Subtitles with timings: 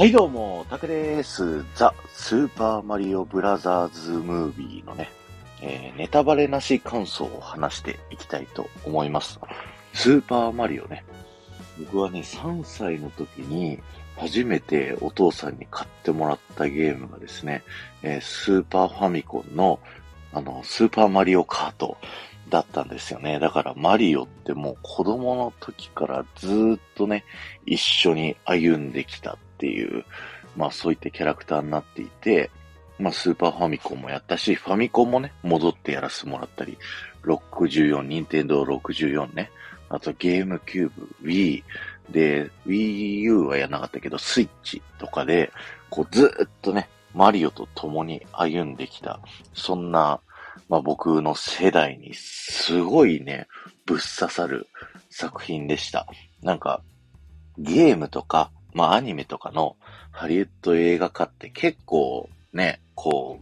[0.00, 1.62] はいどうも、タクです。
[1.74, 5.10] ザ・スーパーマリオブラザーズムービーのね、
[5.60, 9.38] えー、ネタバレなし感想を話していきたいと思います。
[9.92, 11.04] スーパーマリオね。
[11.80, 13.78] 僕はね、3歳の時に
[14.16, 17.62] 初めてお父さんに買ってもらったゲームがですね、
[18.02, 19.80] えー、スーパーファミコンの
[20.32, 21.98] あの、スーパーマリオカート
[22.48, 23.38] だったんですよね。
[23.38, 27.22] だからマリオってもう子供の時からずっとね、
[27.66, 30.04] 一緒に歩んできたっていう、
[30.56, 32.50] まあそういったキャラクターになっていて、
[32.98, 36.78] まあスーパーファミコンもやったし、ファミコンもね、戻ってやらせてもらったり、
[37.24, 39.50] 64、ニンテンドー64ね、
[39.90, 41.62] あとゲームキューブ、Wii、
[42.10, 45.52] で、Wii U はやらなかったけど、スイッチとかで、
[45.90, 49.20] こうずっとね、マリオと共に歩んできた、
[49.52, 50.20] そんな、
[50.70, 53.46] まあ僕の世代にすごいね、
[53.84, 54.68] ぶっ刺さる
[55.10, 56.06] 作品でした。
[56.42, 56.82] なんか、
[57.58, 59.76] ゲームとか、まあアニメとかの
[60.10, 63.40] ハリウッド映画化って結構ね、こ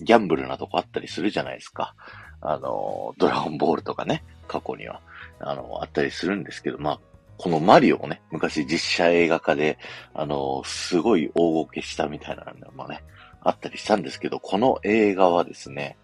[0.00, 1.94] う、ギャンブルなとこあったりするじゃないですか。
[2.40, 5.00] あの、ドラゴンボールとかね、過去には、
[5.40, 7.00] あの、あったりするんですけど、まあ、
[7.38, 9.78] このマリオもね、昔実写映画化で、
[10.14, 13.02] あの、すごい大ごけしたみたいなのもね、
[13.42, 15.96] あったりしたんですけど、この映画はですね、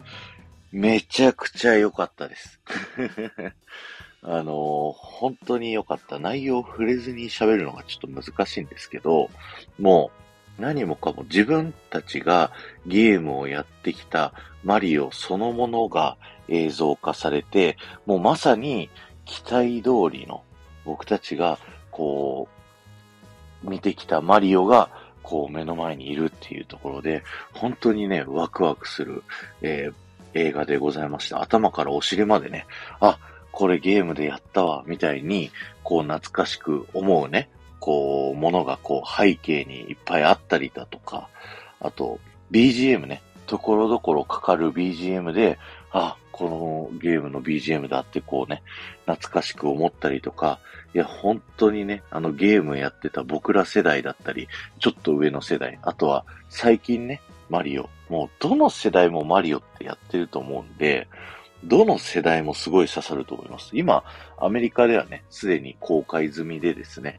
[0.71, 2.61] めちゃくちゃ良かったです。
[4.25, 6.19] あの、本当に良かった。
[6.19, 9.31] 内容を触れずに喋るのがちょっと難しいんですけど、
[9.81, 10.11] も
[10.59, 12.53] う何もかも自分たちが
[12.87, 16.17] ゲームをやってきたマリオそのものが
[16.49, 18.91] 映像化されて、もうまさに
[19.25, 20.43] 期待通りの
[20.85, 21.59] 僕たちが
[21.91, 22.49] こ
[23.65, 24.91] う見てきたマリオが
[25.23, 29.25] こう目の前にいるっていうところで、本当にね、ワクワクする、
[29.63, 29.95] えー、
[30.35, 31.43] 映画でございました。
[31.43, 32.67] 頭からお尻までね、
[33.01, 33.19] あ、
[33.53, 35.51] これゲームでやったわ、みたいに、
[35.85, 41.29] こう懐かしく思うね、こう、ものがこう背景にいっぱいあったりだとか、
[41.81, 42.19] あと、
[42.51, 45.59] BGM ね、ところどころかかる BGM で、
[45.91, 48.63] あ、このゲームの BGM だってこうね、
[49.07, 50.59] 懐かしく思ったりとか、
[50.95, 54.49] いや、本当にね、あのゲームやってた僕ら世代だったり、
[54.79, 57.91] ちょっと上の世代、あとは最近ね、マリオ。
[58.09, 61.09] もうどの世代もマリオってやってると思うんで、
[61.65, 63.71] どの世代もすごい刺さると思います？
[63.73, 64.05] 今、
[64.39, 67.19] アメリカではね、すでに公開済みでですね、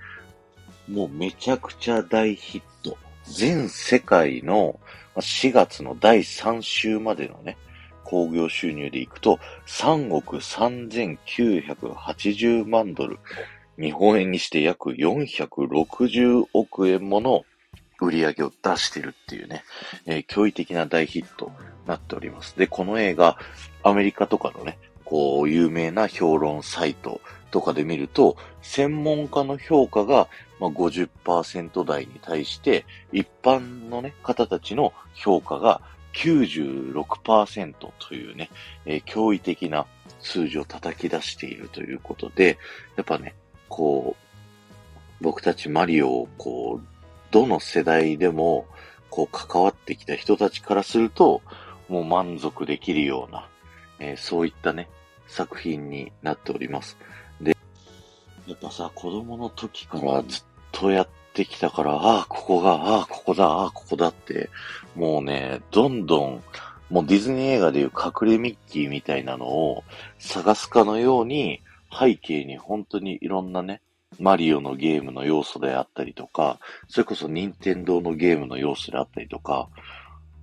[0.89, 2.97] もうめちゃくちゃ大ヒット。
[3.25, 4.79] 全世界の
[5.15, 7.57] 4月の第3週までのね、
[8.03, 13.19] 興行収入でいくと3億3980万ドル。
[13.79, 17.43] 日本円にして約460億円もの
[18.01, 19.63] 売り上げを出してるっていうね、
[20.05, 21.51] えー、驚異的な大ヒット
[21.85, 22.57] なっております。
[22.57, 23.37] で、この映画、
[23.83, 27.21] アメリカとかのね、こう、有名な評論サイト
[27.51, 30.27] とかで見ると、専門家の評価が、
[30.59, 35.81] まあ、50%台に対して、一般のね、方たちの評価が
[36.13, 38.49] 96%というね、
[38.85, 39.85] えー、驚異的な
[40.19, 42.57] 数字を叩き出しているということで、
[42.95, 43.35] やっぱね、
[43.67, 46.87] こう、僕たちマリオをこう、
[47.31, 48.65] どの世代でも、
[49.09, 51.43] こう関わってきた人たちからすると、
[51.89, 53.47] もう満足できるような、
[53.99, 54.89] えー、そういったね、
[55.27, 56.97] 作品になっております。
[57.41, 57.55] で、
[58.47, 64.49] やっぱさ、子供の時からずっとやってきたから、ああ、ここが、ああ、ここだ、ああ、ここだって、
[64.95, 66.43] もうね、どんどん、
[66.89, 69.83] もうディズニー映画でいう隠れミッキーみたいなのを
[70.19, 71.61] 探すかのように、
[71.97, 73.81] 背景に本当にいろんなね、
[74.19, 79.69] マリオのゲームの要素であったりとか、それこそ任天堂のゲームの要素であったりとか、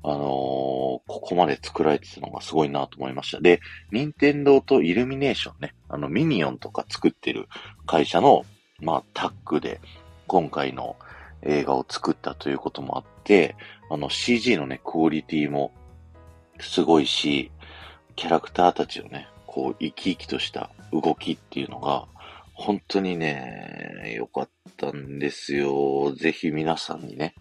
[0.02, 3.40] あのー、ここまで作られてたのがすごいなと思いました。
[3.40, 3.60] で、
[3.92, 7.48] 任天堂とイルミネーションね、あのミニオンとか作ってる
[7.86, 8.44] 会社の、
[8.80, 9.80] まあ、タッグで
[10.26, 10.96] 今回の
[11.42, 13.56] 映画を作ったということもあって、
[13.90, 15.72] あの CG のね、クオリティも
[16.60, 17.50] すごいし、
[18.16, 22.06] キャラクターたちのね、こう生き生きとした動きっていうのが、
[22.60, 26.12] 本当にね、良かったんですよ。
[26.12, 27.34] ぜひ皆さんにね、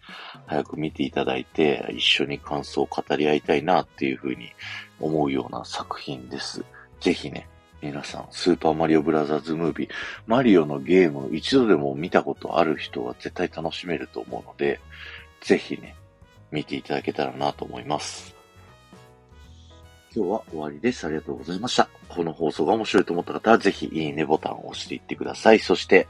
[0.48, 4.54] 早く見ていただいて、一緒に感想を語り合いたいなっていうふうに
[4.98, 6.64] 思うような作品です。
[7.02, 7.50] ぜひね、
[7.82, 9.90] 皆さん、スーパーマリオブラザーズムービー、
[10.26, 14.80] マリオのゲーム一度でも見たことある人は絶対楽しめると思うので、
[15.42, 15.98] ぜひね、
[16.50, 18.39] 見ていただけたらなと思います。
[20.16, 21.06] 今日は終わりです。
[21.06, 21.88] ありがとうございました。
[22.08, 25.60] この放送が面白いと思った方は、ぜひいいねボタンを押していってください。
[25.60, 26.08] そして、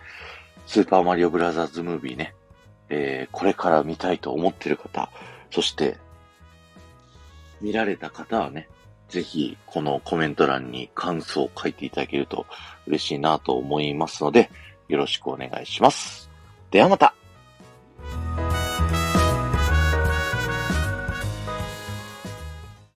[0.66, 2.34] スーパーマリオブラザーズムービーね、
[2.88, 5.10] えー、これから見たいと思ってる方、
[5.52, 5.98] そして、
[7.60, 8.70] 見られた方はね、
[9.10, 12.46] ぜひ、このコメント欄に感想を書いていただけると
[12.88, 14.50] 嬉しいなと思いますので、
[14.88, 16.30] よろしくお願いします。
[16.72, 17.16] ではまた